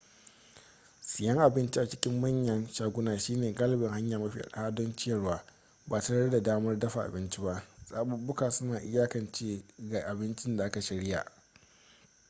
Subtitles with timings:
[1.01, 5.43] siyan abinci a cikin manyan shaguna shine galibi hanya mafi arha don ciyarwa
[5.87, 11.31] ba tare da damar dafa abinci ba zaɓuɓɓuka suna iyakance ga abincin da aka shirya